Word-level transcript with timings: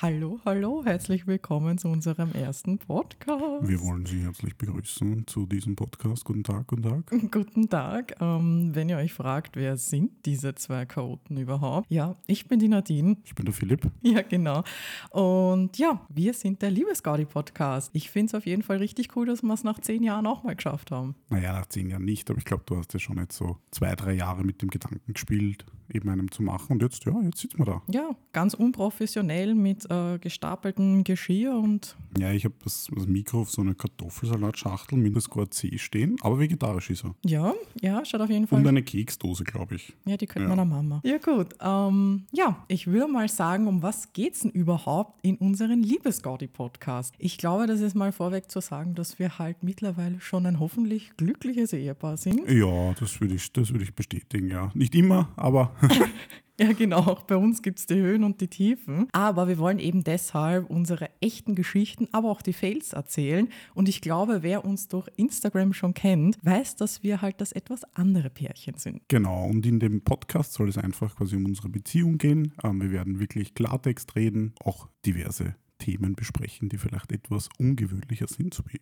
Hallo, 0.00 0.38
hallo, 0.44 0.84
herzlich 0.84 1.26
willkommen 1.26 1.76
zu 1.76 1.88
unserem 1.88 2.30
ersten 2.30 2.78
Podcast. 2.78 3.68
Wir 3.68 3.80
wollen 3.80 4.06
Sie 4.06 4.22
herzlich 4.22 4.56
begrüßen 4.56 5.26
zu 5.26 5.44
diesem 5.44 5.74
Podcast. 5.74 6.24
Guten 6.24 6.44
Tag, 6.44 6.68
guten 6.68 6.84
Tag. 6.84 7.10
Guten 7.32 7.68
Tag. 7.68 8.14
Ähm, 8.20 8.70
wenn 8.74 8.88
ihr 8.88 8.96
euch 8.98 9.12
fragt, 9.12 9.56
wer 9.56 9.76
sind 9.76 10.12
diese 10.24 10.54
zwei 10.54 10.86
Chaoten 10.86 11.36
überhaupt? 11.36 11.90
Ja, 11.90 12.14
ich 12.28 12.46
bin 12.46 12.60
die 12.60 12.68
Nadine. 12.68 13.16
Ich 13.24 13.34
bin 13.34 13.44
der 13.44 13.52
Philipp. 13.52 13.90
Ja, 14.02 14.22
genau. 14.22 14.62
Und 15.10 15.76
ja, 15.78 16.00
wir 16.10 16.32
sind 16.32 16.62
der 16.62 16.70
Liebesgaudi-Podcast. 16.70 17.90
Ich 17.92 18.08
finde 18.08 18.26
es 18.26 18.34
auf 18.36 18.46
jeden 18.46 18.62
Fall 18.62 18.76
richtig 18.76 19.16
cool, 19.16 19.26
dass 19.26 19.42
wir 19.42 19.52
es 19.52 19.64
nach 19.64 19.80
zehn 19.80 20.04
Jahren 20.04 20.28
auch 20.28 20.44
mal 20.44 20.54
geschafft 20.54 20.92
haben. 20.92 21.16
Naja, 21.28 21.54
nach 21.54 21.66
zehn 21.66 21.90
Jahren 21.90 22.04
nicht, 22.04 22.30
aber 22.30 22.38
ich 22.38 22.44
glaube, 22.44 22.62
du 22.66 22.76
hast 22.76 22.94
ja 22.94 23.00
schon 23.00 23.18
jetzt 23.18 23.36
so 23.36 23.56
zwei, 23.72 23.96
drei 23.96 24.12
Jahre 24.12 24.44
mit 24.44 24.62
dem 24.62 24.70
Gedanken 24.70 25.12
gespielt, 25.12 25.66
eben 25.92 26.08
einem 26.08 26.30
zu 26.30 26.44
machen. 26.44 26.74
Und 26.74 26.82
jetzt, 26.82 27.04
ja, 27.04 27.20
jetzt 27.20 27.38
sitzen 27.38 27.58
wir 27.58 27.66
da. 27.66 27.82
Ja, 27.88 28.10
ganz 28.32 28.54
unprofessionell 28.54 29.56
mit 29.56 29.87
äh, 29.88 30.18
gestapeltem 30.18 31.04
Geschirr 31.04 31.54
und. 31.56 31.96
Ja, 32.18 32.32
ich 32.32 32.44
habe 32.44 32.54
das, 32.64 32.88
das 32.94 33.06
Mikro 33.06 33.42
auf 33.42 33.50
so 33.50 33.62
einer 33.62 33.74
Kartoffelsalatschachtel 33.74 34.96
mit 34.98 35.20
Score 35.22 35.48
C 35.50 35.76
stehen, 35.78 36.16
aber 36.22 36.38
vegetarisch 36.38 36.90
ist 36.90 37.04
er. 37.04 37.14
Ja, 37.24 37.54
ja, 37.80 38.04
schaut 38.04 38.20
auf 38.22 38.30
jeden 38.30 38.46
Fall. 38.46 38.60
Und 38.60 38.66
eine 38.66 38.82
Keksdose, 38.82 39.44
glaube 39.44 39.76
ich. 39.76 39.92
Ja, 40.06 40.16
die 40.16 40.26
könnte 40.26 40.44
Ja. 40.48 40.56
meiner 40.56 40.64
Mama. 40.64 41.00
Ja, 41.04 41.18
gut. 41.18 41.54
Ähm, 41.60 42.24
ja, 42.32 42.64
ich 42.68 42.86
würde 42.86 43.08
mal 43.12 43.28
sagen, 43.28 43.66
um 43.66 43.82
was 43.82 44.12
geht's 44.12 44.40
denn 44.40 44.50
überhaupt 44.50 45.18
in 45.22 45.36
unseren 45.36 45.82
Liebesgaudi-Podcast? 45.82 47.14
Ich 47.18 47.38
glaube, 47.38 47.66
das 47.66 47.80
ist 47.80 47.94
mal 47.94 48.12
vorweg 48.12 48.50
zu 48.50 48.60
sagen, 48.60 48.94
dass 48.94 49.18
wir 49.18 49.38
halt 49.38 49.62
mittlerweile 49.62 50.20
schon 50.20 50.46
ein 50.46 50.58
hoffentlich 50.60 51.10
glückliches 51.16 51.72
Ehepaar 51.72 52.16
sind. 52.16 52.48
Ja, 52.50 52.94
das 52.98 53.20
würde 53.20 53.34
ich, 53.34 53.52
das 53.52 53.70
würde 53.70 53.84
ich 53.84 53.94
bestätigen, 53.94 54.48
ja. 54.50 54.70
Nicht 54.74 54.94
immer, 54.94 55.28
aber 55.36 55.72
Ja, 56.60 56.72
genau. 56.72 56.98
Auch 56.98 57.22
bei 57.22 57.36
uns 57.36 57.62
gibt 57.62 57.78
es 57.78 57.86
die 57.86 57.94
Höhen 57.94 58.24
und 58.24 58.40
die 58.40 58.48
Tiefen. 58.48 59.06
Aber 59.12 59.46
wir 59.46 59.58
wollen 59.58 59.78
eben 59.78 60.02
deshalb 60.02 60.68
unsere 60.68 61.08
echten 61.20 61.54
Geschichten, 61.54 62.08
aber 62.10 62.30
auch 62.30 62.42
die 62.42 62.52
Fails 62.52 62.92
erzählen. 62.92 63.48
Und 63.74 63.88
ich 63.88 64.00
glaube, 64.00 64.42
wer 64.42 64.64
uns 64.64 64.88
durch 64.88 65.08
Instagram 65.16 65.72
schon 65.72 65.94
kennt, 65.94 66.36
weiß, 66.42 66.74
dass 66.74 67.04
wir 67.04 67.22
halt 67.22 67.40
das 67.40 67.52
etwas 67.52 67.84
andere 67.94 68.28
Pärchen 68.28 68.76
sind. 68.76 69.02
Genau, 69.08 69.46
und 69.46 69.64
in 69.66 69.78
dem 69.78 70.02
Podcast 70.02 70.52
soll 70.52 70.68
es 70.68 70.78
einfach 70.78 71.14
quasi 71.14 71.36
um 71.36 71.44
unsere 71.44 71.68
Beziehung 71.68 72.18
gehen. 72.18 72.54
Ähm, 72.64 72.80
wir 72.80 72.90
werden 72.90 73.20
wirklich 73.20 73.54
Klartext 73.54 74.16
reden, 74.16 74.54
auch 74.64 74.88
diverse 75.06 75.54
Themen 75.78 76.16
besprechen, 76.16 76.68
die 76.68 76.78
vielleicht 76.78 77.12
etwas 77.12 77.48
ungewöhnlicher 77.58 78.26
sind, 78.26 78.52
so 78.52 78.64
wie 78.66 78.80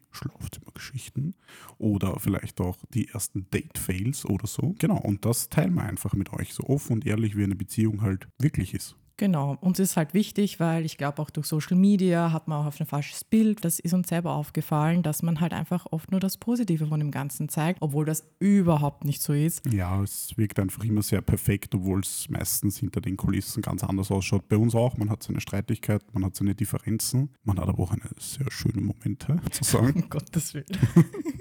Schlafzimmergeschichten 0.87 1.35
oder 1.79 2.19
vielleicht 2.19 2.61
auch 2.61 2.77
die 2.95 3.09
ersten 3.09 3.49
Date-Fails 3.51 4.27
oder 4.27 4.47
so. 4.47 4.75
Genau, 4.79 4.99
und 4.99 5.25
das 5.25 5.49
teilen 5.49 5.75
wir 5.75 5.83
einfach 5.83 6.15
mit 6.15 6.33
euch 6.33 6.55
so 6.55 6.65
offen 6.65 6.95
und 6.95 7.07
ehrlich, 7.07 7.37
wie 7.37 7.45
eine 7.45 7.57
Beziehung 7.57 8.03
halt 8.03 8.29
wirklich 8.39 8.75
ist. 8.75 8.97
Genau, 9.19 9.57
uns 9.61 9.79
ist 9.79 9.97
halt 9.97 10.13
wichtig, 10.13 10.61
weil 10.61 10.85
ich 10.85 10.99
glaube, 10.99 11.23
auch 11.23 11.31
durch 11.31 11.47
Social 11.47 11.77
Media 11.77 12.33
hat 12.33 12.49
man 12.49 12.61
auch 12.61 12.67
auf 12.67 12.81
ein 12.81 12.87
falsches 12.87 13.25
Bild. 13.25 13.65
Das 13.65 13.79
ist 13.79 13.95
uns 13.95 14.09
selber 14.09 14.33
aufgefallen, 14.33 15.03
dass 15.03 15.23
man 15.23 15.41
halt 15.41 15.55
einfach 15.55 15.87
oft 15.91 16.11
nur 16.11 16.21
das 16.21 16.37
Positive 16.37 16.87
von 16.87 17.01
dem 17.01 17.11
Ganzen 17.11 17.49
zeigt, 17.49 17.81
obwohl 17.81 18.05
das 18.05 18.29
überhaupt 18.41 19.05
nicht 19.05 19.23
so 19.23 19.33
ist. 19.33 19.65
Ja, 19.73 20.03
es 20.03 20.37
wirkt 20.37 20.61
einfach 20.61 20.85
immer 20.85 21.03
sehr 21.03 21.23
perfekt, 21.23 21.75
obwohl 21.75 22.01
es 22.01 22.29
meistens 22.29 22.79
hinter 22.79 23.01
den 23.01 23.17
Kulissen 23.17 23.63
ganz 23.63 23.83
anders 23.83 24.11
ausschaut. 24.11 24.49
Bei 24.49 24.57
uns 24.59 24.75
auch, 24.75 24.99
man 24.99 25.09
hat 25.09 25.23
seine 25.23 25.41
Streitigkeiten, 25.41 26.09
man 26.13 26.25
hat 26.27 26.37
seine 26.37 26.55
Differenzen, 26.55 27.31
man 27.45 27.59
hat 27.59 27.69
aber 27.69 27.83
auch 27.85 27.93
eine 27.93 28.11
sehr 28.19 28.51
schöne 28.51 28.83
Momente, 28.83 29.41
zu 29.51 29.65
sagen. 29.65 30.03
Um 30.03 30.11
Gottes 30.11 30.53
Willen. 30.53 30.67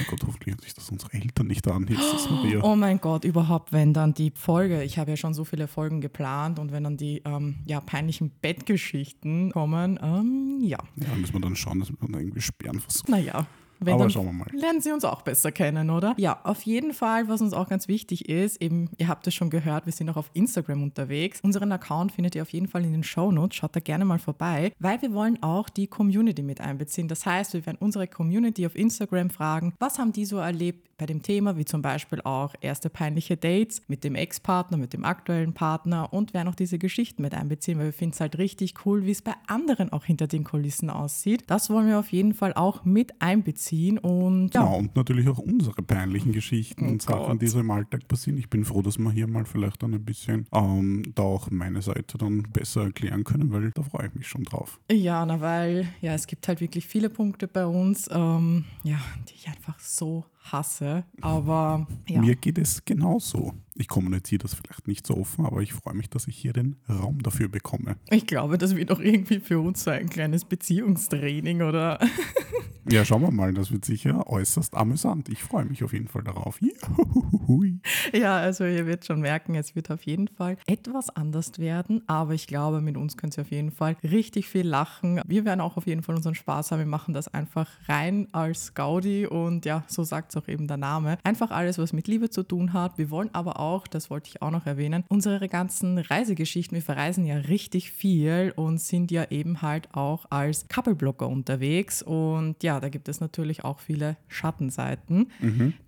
Oh 0.00 0.04
Gott, 0.10 0.20
hoffentlich 0.26 0.54
hören 0.54 0.62
sich 0.62 0.74
das 0.74 0.88
unsere 0.90 1.12
Eltern 1.12 1.46
nicht 1.48 1.66
an. 1.68 1.86
Jesus 1.88 2.30
Maria. 2.30 2.60
Oh 2.62 2.76
mein 2.76 3.00
Gott, 3.00 3.24
überhaupt, 3.24 3.72
wenn 3.72 3.92
dann 3.92 4.14
die 4.14 4.30
Folge, 4.34 4.82
ich 4.84 4.98
habe 4.98 5.10
ja 5.10 5.16
schon 5.16 5.34
so 5.34 5.44
viele 5.44 5.66
Folgen 5.68 6.00
geplant 6.00 6.58
und 6.58 6.72
wenn 6.72 6.84
dann 6.84 6.96
die 6.96 7.22
ähm, 7.24 7.56
ja, 7.66 7.80
peinlichen 7.80 8.30
Bettgeschichten 8.40 9.52
kommen, 9.52 9.98
ähm, 10.02 10.58
ja, 10.62 10.78
Ja, 10.96 11.14
müssen 11.16 11.34
wir 11.34 11.40
dann 11.40 11.56
schauen, 11.56 11.80
dass 11.80 11.90
wir 11.90 11.96
dann 12.00 12.14
irgendwie 12.14 12.40
sperren 12.40 12.80
versuchen. 12.80 13.10
naja. 13.10 13.46
Wenn 13.84 13.94
Aber 13.94 14.10
schauen 14.10 14.26
wir 14.26 14.32
mal. 14.32 14.46
lernen 14.52 14.80
Sie 14.80 14.92
uns 14.92 15.04
auch 15.04 15.22
besser 15.22 15.52
kennen, 15.52 15.90
oder? 15.90 16.14
Ja, 16.16 16.40
auf 16.44 16.62
jeden 16.62 16.92
Fall, 16.92 17.28
was 17.28 17.40
uns 17.40 17.52
auch 17.52 17.68
ganz 17.68 17.88
wichtig 17.88 18.28
ist, 18.28 18.60
eben, 18.62 18.90
ihr 18.98 19.08
habt 19.08 19.26
es 19.26 19.34
schon 19.34 19.50
gehört, 19.50 19.86
wir 19.86 19.92
sind 19.92 20.08
auch 20.10 20.16
auf 20.16 20.30
Instagram 20.34 20.82
unterwegs. 20.82 21.40
Unseren 21.42 21.72
Account 21.72 22.12
findet 22.12 22.34
ihr 22.34 22.42
auf 22.42 22.50
jeden 22.50 22.68
Fall 22.68 22.84
in 22.84 22.92
den 22.92 23.02
Shownotes, 23.04 23.56
schaut 23.56 23.74
da 23.74 23.80
gerne 23.80 24.04
mal 24.04 24.18
vorbei, 24.18 24.72
weil 24.78 25.00
wir 25.02 25.12
wollen 25.12 25.42
auch 25.42 25.68
die 25.68 25.86
Community 25.86 26.42
mit 26.42 26.60
einbeziehen. 26.60 27.08
Das 27.08 27.26
heißt, 27.26 27.54
wir 27.54 27.64
werden 27.66 27.78
unsere 27.80 28.06
Community 28.06 28.66
auf 28.66 28.76
Instagram 28.76 29.30
fragen, 29.30 29.74
was 29.78 29.98
haben 29.98 30.12
die 30.12 30.24
so 30.24 30.38
erlebt 30.38 30.88
bei 30.98 31.06
dem 31.06 31.22
Thema, 31.22 31.56
wie 31.56 31.64
zum 31.64 31.82
Beispiel 31.82 32.20
auch 32.20 32.54
erste 32.60 32.88
peinliche 32.88 33.36
Dates 33.36 33.82
mit 33.88 34.04
dem 34.04 34.14
Ex-Partner, 34.14 34.76
mit 34.76 34.92
dem 34.92 35.04
aktuellen 35.04 35.52
Partner 35.52 36.12
und 36.12 36.32
werden 36.32 36.48
auch 36.48 36.54
diese 36.54 36.78
Geschichten 36.78 37.22
mit 37.22 37.34
einbeziehen, 37.34 37.78
weil 37.78 37.86
wir 37.86 37.92
finden 37.92 38.14
es 38.14 38.20
halt 38.20 38.38
richtig 38.38 38.74
cool, 38.86 39.04
wie 39.04 39.10
es 39.10 39.22
bei 39.22 39.34
anderen 39.48 39.92
auch 39.92 40.04
hinter 40.04 40.28
den 40.28 40.44
Kulissen 40.44 40.90
aussieht. 40.90 41.44
Das 41.48 41.70
wollen 41.70 41.88
wir 41.88 41.98
auf 41.98 42.12
jeden 42.12 42.34
Fall 42.34 42.52
auch 42.52 42.84
mit 42.84 43.20
einbeziehen 43.20 43.71
und 43.72 44.54
ja, 44.54 44.60
Genau, 44.62 44.78
und 44.78 44.94
natürlich 44.96 45.28
auch 45.28 45.38
unsere 45.38 45.82
peinlichen 45.82 46.32
Geschichten 46.32 46.86
Oh 46.86 46.90
und 46.90 47.02
Sachen, 47.02 47.26
Gott. 47.26 47.42
die 47.42 47.46
so 47.46 47.60
im 47.60 47.70
Alltag 47.70 48.06
passieren. 48.06 48.38
Ich 48.38 48.50
bin 48.50 48.64
froh, 48.64 48.82
dass 48.82 48.98
wir 48.98 49.10
hier 49.12 49.26
mal 49.26 49.44
vielleicht 49.44 49.82
dann 49.82 49.94
ein 49.94 50.04
bisschen 50.04 50.46
ähm, 50.52 51.02
da 51.14 51.22
auch 51.22 51.50
meine 51.50 51.80
Seite 51.82 52.18
dann 52.18 52.42
besser 52.42 52.82
erklären 52.84 53.24
können, 53.24 53.50
weil 53.52 53.70
da 53.70 53.82
freue 53.82 54.08
ich 54.08 54.14
mich 54.14 54.28
schon 54.28 54.44
drauf. 54.44 54.78
Ja, 54.90 55.24
na, 55.24 55.40
weil 55.40 55.88
ja, 56.00 56.12
es 56.14 56.26
gibt 56.26 56.46
halt 56.48 56.60
wirklich 56.60 56.86
viele 56.86 57.08
Punkte 57.10 57.48
bei 57.48 57.64
uns, 57.66 58.08
ähm, 58.12 58.64
ja, 58.84 58.98
die 59.28 59.34
ich 59.34 59.48
einfach 59.48 59.78
so 59.80 60.24
hasse. 60.44 61.04
Aber 61.20 61.86
ja, 62.08 62.20
Mir 62.20 62.34
geht 62.34 62.58
es 62.58 62.84
genauso. 62.84 63.54
Ich 63.76 63.86
kommuniziere 63.88 64.42
das 64.42 64.54
vielleicht 64.54 64.86
nicht 64.88 65.06
so 65.06 65.16
offen, 65.16 65.46
aber 65.46 65.62
ich 65.62 65.72
freue 65.72 65.94
mich, 65.94 66.10
dass 66.10 66.26
ich 66.26 66.36
hier 66.36 66.52
den 66.52 66.76
Raum 66.88 67.22
dafür 67.22 67.48
bekomme. 67.48 67.96
ich 68.10 68.26
glaube, 68.26 68.58
das 68.58 68.74
wird 68.76 68.90
auch 68.90 68.98
irgendwie 69.00 69.38
für 69.40 69.60
uns 69.60 69.84
so 69.84 69.90
ein 69.92 70.10
kleines 70.10 70.44
Beziehungstraining 70.44 71.62
oder 71.62 71.98
Ja, 72.90 73.04
schauen 73.04 73.22
wir 73.22 73.30
mal, 73.30 73.54
das 73.54 73.70
wird 73.70 73.84
sicher 73.84 74.26
äußerst 74.26 74.74
amüsant. 74.74 75.28
Ich 75.28 75.42
freue 75.42 75.64
mich 75.64 75.84
auf 75.84 75.92
jeden 75.92 76.08
Fall 76.08 76.24
darauf. 76.24 76.60
Juhuhuhui. 76.60 77.80
Ja, 78.12 78.36
also 78.36 78.64
ihr 78.64 78.86
werdet 78.86 79.06
schon 79.06 79.20
merken, 79.20 79.54
es 79.54 79.74
wird 79.74 79.90
auf 79.90 80.02
jeden 80.04 80.28
Fall 80.28 80.56
etwas 80.66 81.10
anders 81.10 81.58
werden, 81.58 82.02
aber 82.06 82.34
ich 82.34 82.46
glaube, 82.46 82.80
mit 82.80 82.96
uns 82.96 83.16
könnt 83.16 83.36
ihr 83.36 83.42
auf 83.42 83.50
jeden 83.50 83.70
Fall 83.70 83.96
richtig 84.02 84.48
viel 84.48 84.66
lachen. 84.66 85.20
Wir 85.26 85.44
werden 85.44 85.60
auch 85.60 85.76
auf 85.76 85.86
jeden 85.86 86.02
Fall 86.02 86.16
unseren 86.16 86.34
Spaß 86.34 86.72
haben. 86.72 86.80
Wir 86.80 86.86
machen 86.86 87.14
das 87.14 87.28
einfach 87.28 87.68
rein 87.88 88.28
als 88.32 88.74
Gaudi 88.74 89.26
und 89.26 89.64
ja, 89.64 89.84
so 89.86 90.04
sagt 90.04 90.34
es 90.34 90.42
auch 90.42 90.48
eben 90.48 90.66
der 90.66 90.76
Name. 90.76 91.18
Einfach 91.24 91.50
alles, 91.50 91.78
was 91.78 91.92
mit 91.92 92.08
Liebe 92.08 92.30
zu 92.30 92.42
tun 92.42 92.72
hat. 92.72 92.98
Wir 92.98 93.10
wollen 93.10 93.30
aber 93.32 93.60
auch, 93.60 93.86
das 93.86 94.10
wollte 94.10 94.28
ich 94.28 94.42
auch 94.42 94.50
noch 94.50 94.66
erwähnen, 94.66 95.04
unsere 95.08 95.48
ganzen 95.48 95.98
Reisegeschichten. 95.98 96.74
Wir 96.74 96.82
verreisen 96.82 97.24
ja 97.24 97.36
richtig 97.36 97.92
viel 97.92 98.52
und 98.56 98.80
sind 98.80 99.10
ja 99.10 99.30
eben 99.30 99.62
halt 99.62 99.94
auch 99.94 100.26
als 100.30 100.68
Couple-Blogger 100.68 101.28
unterwegs 101.28 102.02
und 102.02 102.62
ja, 102.62 102.80
da 102.80 102.88
gibt 102.88 103.08
es 103.08 103.20
natürlich 103.20 103.64
auch 103.64 103.78
viele 103.80 104.16
Schattenseiten. 104.28 105.30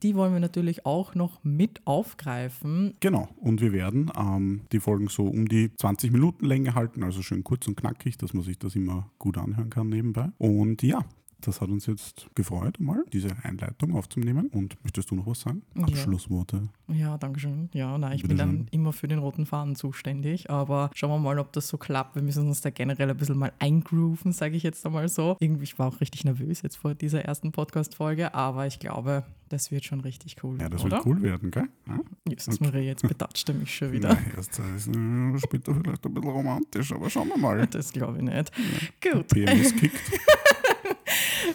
Die 0.02 0.14
wollen 0.14 0.32
wir 0.32 0.40
natürlich 0.40 0.86
auch 0.86 1.14
noch 1.14 1.42
mit 1.42 1.80
aufgreifen. 2.04 2.94
Genau, 3.00 3.28
und 3.36 3.60
wir 3.60 3.72
werden 3.72 4.10
ähm, 4.16 4.62
die 4.72 4.80
Folgen 4.80 5.08
so 5.08 5.24
um 5.24 5.48
die 5.48 5.70
20 5.76 6.12
Minuten 6.12 6.44
Länge 6.44 6.74
halten, 6.74 7.02
also 7.02 7.22
schön 7.22 7.42
kurz 7.42 7.66
und 7.66 7.76
knackig, 7.76 8.18
dass 8.18 8.34
man 8.34 8.42
sich 8.42 8.58
das 8.58 8.76
immer 8.76 9.10
gut 9.18 9.38
anhören 9.38 9.70
kann 9.70 9.88
nebenbei. 9.88 10.28
Und 10.38 10.82
ja, 10.82 11.04
das 11.46 11.60
hat 11.60 11.68
uns 11.68 11.86
jetzt 11.86 12.26
gefreut, 12.34 12.80
mal 12.80 13.04
diese 13.12 13.28
Einleitung 13.42 13.94
aufzunehmen. 13.94 14.48
Und 14.48 14.82
möchtest 14.82 15.10
du 15.10 15.14
noch 15.14 15.26
was 15.26 15.40
sagen? 15.40 15.62
Ja. 15.76 15.84
Abschlussworte. 15.84 16.68
Ja, 16.88 17.18
danke 17.18 17.40
schön. 17.40 17.68
Ja, 17.72 17.96
nein, 17.98 18.12
ich 18.12 18.22
bin 18.22 18.36
Bitteschön. 18.36 18.58
dann 18.58 18.68
immer 18.70 18.92
für 18.92 19.08
den 19.08 19.18
roten 19.18 19.46
Faden 19.46 19.76
zuständig, 19.76 20.50
aber 20.50 20.90
schauen 20.94 21.10
wir 21.10 21.18
mal, 21.18 21.38
ob 21.38 21.52
das 21.52 21.68
so 21.68 21.78
klappt. 21.78 22.14
Wir 22.14 22.22
müssen 22.22 22.46
uns 22.46 22.60
da 22.60 22.70
generell 22.70 23.10
ein 23.10 23.16
bisschen 23.16 23.38
mal 23.38 23.52
eingrooven, 23.58 24.32
sage 24.32 24.56
ich 24.56 24.62
jetzt 24.62 24.84
einmal 24.86 25.08
so. 25.08 25.36
Irgendwie, 25.40 25.64
ich 25.64 25.78
war 25.78 25.88
auch 25.88 26.00
richtig 26.00 26.24
nervös 26.24 26.62
jetzt 26.62 26.76
vor 26.76 26.94
dieser 26.94 27.24
ersten 27.24 27.52
Podcast-Folge, 27.52 28.34
aber 28.34 28.66
ich 28.66 28.78
glaube, 28.78 29.24
das 29.48 29.70
wird 29.70 29.84
schon 29.84 30.00
richtig 30.00 30.36
cool. 30.42 30.58
Ja, 30.60 30.68
das 30.68 30.84
oder? 30.84 30.96
wird 30.96 31.06
cool 31.06 31.22
werden, 31.22 31.50
gell? 31.50 31.68
Ja? 31.86 32.00
Jesus 32.28 32.60
Maria, 32.60 32.80
jetzt 32.82 33.02
betatscht 33.02 33.48
er 33.48 33.54
mich 33.54 33.74
schon 33.74 33.92
wieder. 33.92 34.10
Na, 34.10 34.36
erst 34.36 34.58
ist 34.58 35.42
später 35.44 35.74
vielleicht 35.74 36.06
ein 36.06 36.14
bisschen 36.14 36.30
romantisch, 36.30 36.92
aber 36.92 37.10
schauen 37.10 37.28
wir 37.28 37.38
mal. 37.38 37.66
Das 37.74 37.92
glaube 37.92 38.18
ich 38.18 38.22
nicht. 38.22 38.52
Gut. 39.00 39.28
PMS 39.28 39.74
kickt. 39.74 40.00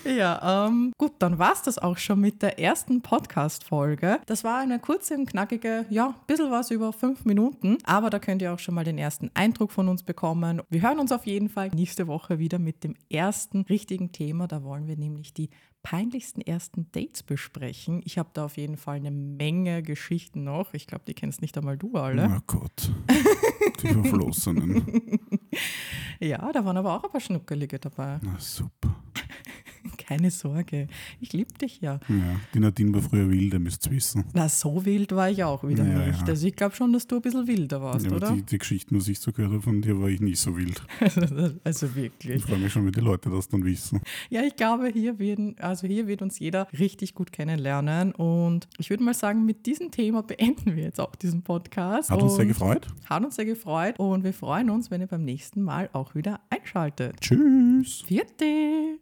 Ja, 0.06 0.68
ähm, 0.68 0.94
gut, 0.98 1.14
dann 1.20 1.40
war 1.40 1.54
es 1.54 1.62
das 1.62 1.78
auch 1.78 1.98
schon 1.98 2.20
mit 2.20 2.42
der 2.42 2.60
ersten 2.60 3.02
Podcast-Folge. 3.02 4.20
Das 4.26 4.44
war 4.44 4.60
eine 4.60 4.80
kurze 4.80 5.16
und 5.16 5.26
knackige, 5.30 5.86
ja, 5.90 6.16
bisschen 6.28 6.52
was 6.52 6.72
über 6.72 6.94
fünf 6.94 7.26
Minuten, 7.26 7.78
aber 7.84 8.10
da 8.10 8.20
könnt 8.20 8.42
ihr 8.42 8.54
auch 8.54 8.60
schon 8.60 8.76
mal 8.76 8.84
den 8.84 8.98
ersten 8.98 9.30
Eindruck 9.34 9.72
von 9.72 9.88
uns 9.88 10.04
bekommen. 10.04 10.62
Wir 10.70 10.82
hören 10.82 11.00
uns 11.00 11.12
auf 11.12 11.26
jeden 11.26 11.50
Fall 11.50 11.70
nächste 11.70 12.08
Woche 12.08 12.40
wieder 12.40 12.60
mit 12.60 12.84
dem 12.84 12.96
ersten 13.10 13.62
richtigen 13.64 14.12
Thema. 14.12 14.48
Da 14.48 14.64
wollen 14.64 14.88
wir 14.88 14.98
nämlich 14.98 15.34
die 15.34 15.50
peinlichsten 15.84 16.42
ersten 16.42 16.92
Dates 16.92 17.24
besprechen. 17.24 18.02
Ich 18.04 18.18
habe 18.18 18.30
da 18.34 18.46
auf 18.46 18.58
jeden 18.58 18.78
Fall 18.78 18.98
eine 18.98 19.12
Menge 19.12 19.82
Geschichten 19.82 20.44
noch. 20.44 20.74
Ich 20.74 20.88
glaube, 20.88 21.06
die 21.08 21.14
kennst 21.14 21.42
nicht 21.42 21.58
einmal 21.58 21.78
du 21.78 21.94
alle. 21.96 22.30
Oh 22.38 22.42
Gott. 22.48 22.92
Die 23.82 23.88
Verflossenen. 23.94 25.20
Ja, 26.20 26.52
da 26.52 26.66
waren 26.66 26.78
aber 26.78 26.98
auch 26.98 27.04
ein 27.04 27.12
paar 27.12 27.22
Schnuckelige 27.22 27.80
dabei. 27.80 28.20
Na 28.22 28.36
super. 28.40 28.96
Keine 30.10 30.32
Sorge. 30.32 30.88
Ich 31.20 31.34
liebe 31.34 31.54
dich 31.54 31.82
ja. 31.82 32.00
Ja, 32.10 32.40
die 32.56 32.60
Nadine 32.60 32.94
war 32.96 33.02
früher 33.02 33.30
wild, 33.30 33.54
ihr 33.54 33.60
müsst 33.60 33.90
wissen. 33.92 34.26
Na, 34.34 34.50
so 34.50 34.84
wild 34.84 35.12
war 35.16 35.30
ich 35.30 35.44
auch 35.44 35.64
wieder 35.64 35.86
Ja, 35.86 36.08
nicht. 36.08 36.22
ja. 36.22 36.26
Also 36.28 36.48
ich 36.48 36.56
glaube 36.56 36.76
schon, 36.76 36.92
dass 36.94 37.06
du 37.06 37.18
ein 37.18 37.22
bisschen 37.22 37.46
wilder 37.48 37.80
warst, 37.82 38.08
Ja, 38.08 38.12
oder? 38.14 38.32
die, 38.32 38.42
die 38.42 38.58
Geschichten, 38.58 38.98
was 38.98 39.08
ich 39.08 39.20
so 39.20 39.32
gehört 39.32 39.52
habe 39.54 39.62
von 39.62 39.84
dir, 39.84 40.00
war 40.02 40.08
ich 40.10 40.20
nicht 40.20 40.40
so 40.40 40.58
wild. 40.58 40.82
also 41.64 41.86
Ich 41.86 41.96
wirklich. 41.96 42.42
freue 42.42 42.58
mich 42.58 42.74
schon, 42.74 42.88
wie 42.88 42.92
die 42.92 43.02
Leute 43.02 43.30
das 43.30 43.48
dann 43.50 43.64
wissen. 43.64 44.02
Ja, 44.32 44.42
ich 44.42 44.56
glaube, 44.56 44.88
hier 44.88 45.20
werden, 45.20 45.56
also 45.60 45.86
hier 45.86 46.08
wird 46.08 46.24
uns 46.24 46.40
jeder 46.40 46.68
richtig 46.78 47.14
gut 47.14 47.32
kennenlernen. 47.32 48.12
Und 48.14 48.68
ich 48.80 48.90
würde 48.90 49.04
mal 49.04 49.14
sagen, 49.14 49.46
mit 49.46 49.68
diesem 49.68 49.92
Thema 49.92 50.24
beenden 50.24 50.76
wir 50.76 50.84
jetzt 50.84 51.00
auch 51.00 51.16
diesen 51.16 51.44
Podcast. 51.44 52.10
Hat 52.10 52.20
uns 52.22 52.36
sehr 52.36 52.48
gefreut. 52.48 52.88
Hat 53.08 53.24
uns 53.24 53.36
sehr 53.36 53.46
gefreut 53.46 54.00
und 54.00 54.24
wir 54.24 54.34
freuen 54.34 54.72
uns, 54.72 54.90
wenn 54.90 55.02
ihr 55.02 55.08
beim 55.08 55.24
nächsten 55.24 55.62
Mal 55.62 55.88
auch 55.94 56.16
wieder 56.16 56.40
einschaltet. 56.50 57.22
Tschüss. 57.22 58.02
Vierte! 58.08 58.98